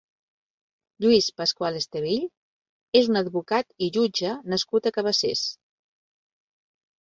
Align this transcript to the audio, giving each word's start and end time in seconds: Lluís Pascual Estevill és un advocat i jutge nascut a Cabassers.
Lluís 1.03 1.25
Pascual 1.41 1.77
Estevill 1.79 2.25
és 3.01 3.11
un 3.11 3.19
advocat 3.21 3.69
i 3.89 3.91
jutge 3.99 4.33
nascut 4.55 4.89
a 4.89 4.95
Cabassers. 4.97 5.45